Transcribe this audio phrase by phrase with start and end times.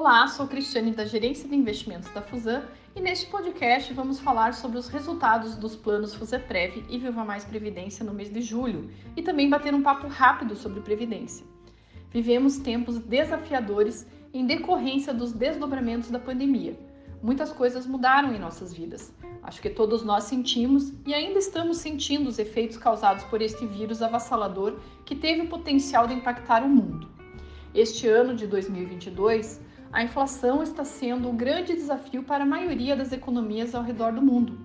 [0.00, 2.62] Olá, sou Cristiane da Gerência de Investimentos da Fusan
[2.96, 8.02] e neste podcast vamos falar sobre os resultados dos planos Fusaprev e Viva Mais Previdência
[8.02, 11.44] no mês de julho e também bater um papo rápido sobre previdência.
[12.10, 16.80] Vivemos tempos desafiadores em decorrência dos desdobramentos da pandemia.
[17.22, 19.12] Muitas coisas mudaram em nossas vidas.
[19.42, 24.00] Acho que todos nós sentimos e ainda estamos sentindo os efeitos causados por este vírus
[24.00, 27.06] avassalador que teve o potencial de impactar o mundo.
[27.74, 33.10] Este ano de 2022, a inflação está sendo um grande desafio para a maioria das
[33.10, 34.58] economias ao redor do mundo.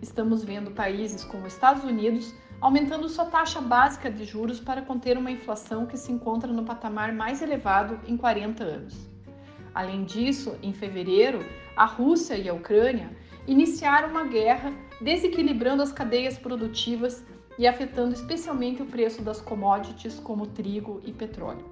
[0.00, 5.30] Estamos vendo países como Estados Unidos aumentando sua taxa básica de juros para conter uma
[5.30, 9.06] inflação que se encontra no patamar mais elevado em 40 anos.
[9.74, 11.44] Além disso, em fevereiro,
[11.76, 13.10] a Rússia e a Ucrânia
[13.46, 17.22] iniciaram uma guerra, desequilibrando as cadeias produtivas
[17.58, 21.64] e afetando especialmente o preço das commodities como trigo e petróleo.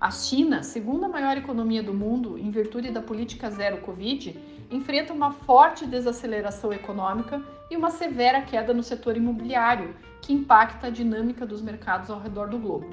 [0.00, 4.38] A China, segunda maior economia do mundo em virtude da política zero Covid,
[4.70, 10.90] enfrenta uma forte desaceleração econômica e uma severa queda no setor imobiliário, que impacta a
[10.90, 12.88] dinâmica dos mercados ao redor do globo.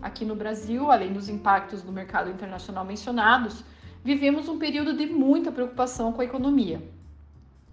[0.00, 3.62] Aqui no Brasil, além dos impactos do mercado internacional mencionados,
[4.02, 6.82] vivemos um período de muita preocupação com a economia.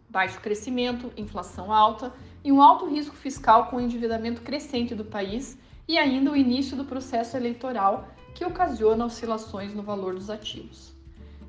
[0.09, 2.11] Baixo crescimento, inflação alta
[2.43, 6.75] e um alto risco fiscal com o endividamento crescente do país e ainda o início
[6.75, 10.93] do processo eleitoral que ocasiona oscilações no valor dos ativos.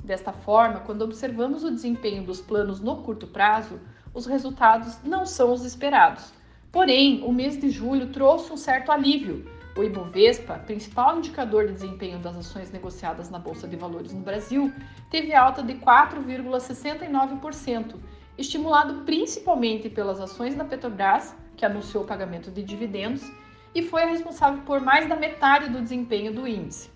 [0.03, 3.78] Desta forma, quando observamos o desempenho dos planos no curto prazo,
[4.14, 6.33] os resultados não são os esperados.
[6.72, 9.47] Porém, o mês de julho trouxe um certo alívio.
[9.77, 14.72] O Ibovespa, principal indicador de desempenho das ações negociadas na Bolsa de Valores no Brasil,
[15.11, 17.97] teve alta de 4,69%,
[18.39, 23.31] estimulado principalmente pelas ações da Petrobras, que anunciou o pagamento de dividendos,
[23.74, 26.91] e foi a responsável por mais da metade do desempenho do índice.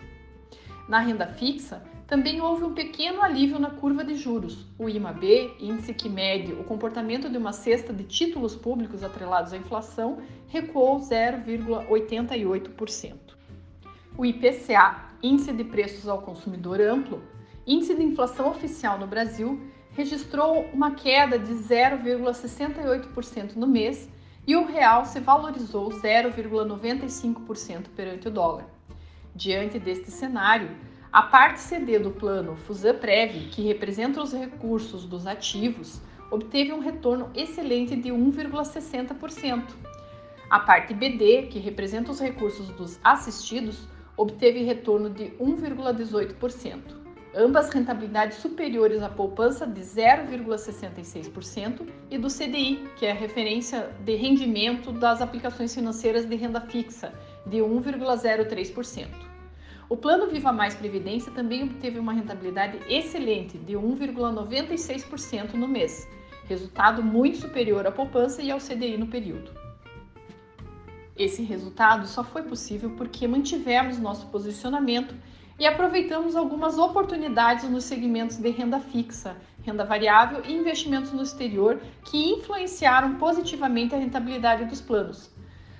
[0.87, 4.67] Na renda fixa, também houve um pequeno alívio na curva de juros.
[4.77, 9.57] O IMAB, índice que mede o comportamento de uma cesta de títulos públicos atrelados à
[9.57, 13.13] inflação, recuou 0,88%.
[14.17, 17.23] O IPCA, índice de preços ao consumidor amplo,
[17.65, 19.59] índice de inflação oficial no Brasil,
[19.91, 24.09] registrou uma queda de 0,68% no mês
[24.45, 28.65] e o real se valorizou 0,95% perante o dólar.
[29.35, 30.69] Diante deste cenário,
[31.11, 37.29] a parte CD do plano Fusaprev, que representa os recursos dos ativos, obteve um retorno
[37.35, 39.63] excelente de 1,60%.
[40.49, 43.87] A parte BD, que representa os recursos dos assistidos,
[44.17, 47.02] obteve retorno de 1,18%
[47.35, 54.15] ambas rentabilidades superiores à poupança de 0,66% e do CDI, que é a referência de
[54.15, 57.11] rendimento das aplicações financeiras de renda fixa,
[57.45, 59.07] de 1,03%.
[59.89, 66.07] O plano Viva Mais Previdência também obteve uma rentabilidade excelente de 1,96% no mês,
[66.45, 69.51] resultado muito superior à poupança e ao CDI no período.
[71.17, 75.13] Esse resultado só foi possível porque mantivemos nosso posicionamento
[75.59, 81.79] e aproveitamos algumas oportunidades nos segmentos de renda fixa, renda variável e investimentos no exterior
[82.05, 85.31] que influenciaram positivamente a rentabilidade dos planos.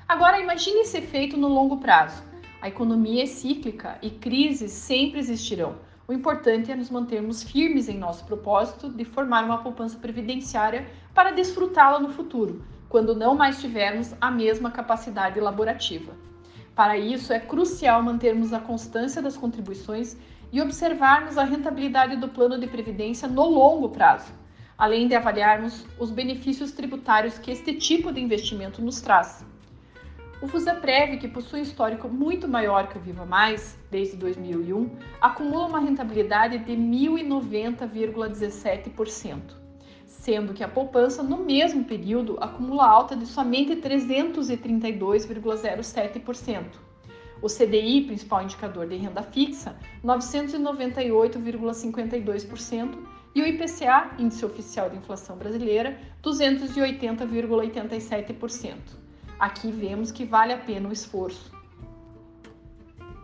[0.08, 2.24] Agora imagine esse efeito no longo prazo.
[2.62, 5.76] A economia é cíclica e crises sempre existirão.
[6.08, 11.32] O importante é nos mantermos firmes em nosso propósito de formar uma poupança previdenciária para
[11.32, 16.14] desfrutá-la no futuro, quando não mais tivermos a mesma capacidade laborativa.
[16.76, 20.18] Para isso, é crucial mantermos a constância das contribuições
[20.52, 24.34] e observarmos a rentabilidade do plano de previdência no longo prazo,
[24.76, 29.46] além de avaliarmos os benefícios tributários que este tipo de investimento nos traz.
[30.42, 34.90] O Fusaprev, que possui um histórico muito maior que o Viva Mais, desde 2001,
[35.22, 39.63] acumula uma rentabilidade de 1.090,17%
[40.14, 46.66] sendo que a poupança no mesmo período acumula alta de somente 332,07%.
[47.42, 52.96] O CDI, principal indicador de renda fixa, 998,52%
[53.36, 58.78] e o IPCA, índice oficial de inflação brasileira, 280,87%.
[59.38, 61.52] Aqui vemos que vale a pena o esforço.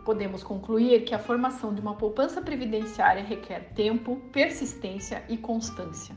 [0.04, 6.16] Podemos concluir que a formação de uma poupança previdenciária requer tempo, persistência e constância.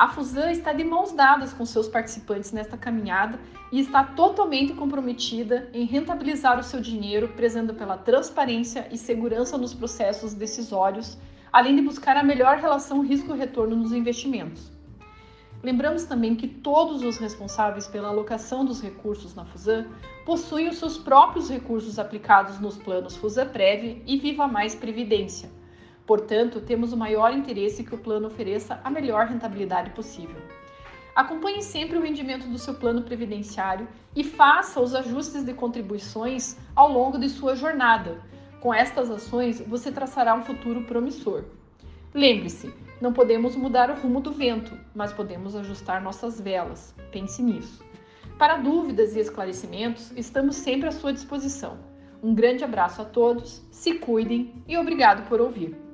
[0.00, 3.38] A Fusan está de mãos dadas com seus participantes nesta caminhada
[3.70, 9.74] e está totalmente comprometida em rentabilizar o seu dinheiro, prezando pela transparência e segurança nos
[9.74, 11.18] processos decisórios,
[11.52, 14.72] além de buscar a melhor relação risco-retorno nos investimentos.
[15.62, 19.84] Lembramos também que todos os responsáveis pela alocação dos recursos na Fusan
[20.24, 25.59] possuem os seus próprios recursos aplicados nos planos Fusan Prev e Viva Mais Previdência
[26.10, 30.42] Portanto, temos o maior interesse que o plano ofereça a melhor rentabilidade possível.
[31.14, 33.86] Acompanhe sempre o rendimento do seu plano previdenciário
[34.16, 38.20] e faça os ajustes de contribuições ao longo de sua jornada.
[38.60, 41.44] Com estas ações, você traçará um futuro promissor.
[42.12, 46.92] Lembre-se, não podemos mudar o rumo do vento, mas podemos ajustar nossas velas.
[47.12, 47.84] Pense nisso.
[48.36, 51.78] Para dúvidas e esclarecimentos, estamos sempre à sua disposição.
[52.20, 55.89] Um grande abraço a todos, se cuidem e obrigado por ouvir.